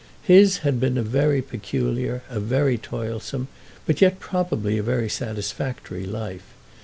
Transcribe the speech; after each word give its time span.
His 0.23 0.57
had 0.65 0.79
been 0.79 0.97
a 0.97 1.03
very 1.03 1.43
peculiar, 1.43 2.23
a 2.27 2.39
very 2.39 2.75
toilsome, 2.75 3.49
but 3.85 4.01
yet 4.01 4.19
probably 4.19 4.79
a 4.79 4.81
very 4.81 5.07
satisfactory 5.07 6.05
life. 6.07 6.55